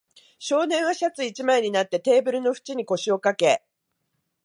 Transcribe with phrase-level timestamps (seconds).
[0.39, 3.63] 少年はシャツ一枚になって、テーブルの縁に腰をかけ、